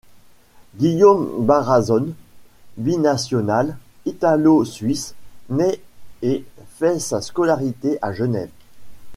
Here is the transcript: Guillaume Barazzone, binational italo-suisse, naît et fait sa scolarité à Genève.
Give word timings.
Guillaume 0.77 1.45
Barazzone, 1.45 2.15
binational 2.75 3.77
italo-suisse, 4.07 5.13
naît 5.49 5.79
et 6.23 6.43
fait 6.79 6.97
sa 6.97 7.21
scolarité 7.21 7.99
à 8.01 8.11
Genève. 8.11 8.49